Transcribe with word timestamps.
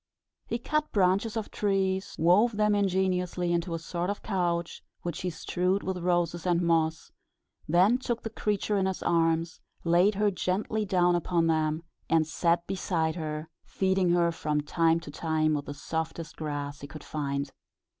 He 0.47 0.57
cut 0.57 0.91
branches 0.91 1.37
of 1.37 1.51
trees, 1.51 2.15
wove 2.17 2.57
them 2.57 2.73
ingeniously 2.73 3.53
into 3.53 3.75
a 3.75 3.77
sort 3.77 4.09
of 4.09 4.23
couch, 4.23 4.81
which 5.03 5.21
he 5.21 5.29
strewed 5.29 5.83
with 5.83 5.99
roses 5.99 6.47
and 6.47 6.59
moss; 6.59 7.11
then 7.69 7.99
took 7.99 8.23
the 8.23 8.31
creature 8.31 8.77
in 8.79 8.87
his 8.87 9.03
arms, 9.03 9.59
laid 9.83 10.15
her 10.15 10.31
gently 10.31 10.85
down 10.85 11.13
upon 11.13 11.45
them, 11.45 11.83
and 12.09 12.25
sat 12.25 12.65
beside 12.65 13.13
her, 13.15 13.47
feeding 13.63 14.09
her 14.09 14.31
from 14.31 14.61
time 14.61 14.99
to 15.01 15.11
time 15.11 15.53
with 15.53 15.65
the 15.65 15.75
softest 15.75 16.35
grass 16.35 16.81
he 16.81 16.87
could 16.87 17.03
find. 17.03 17.51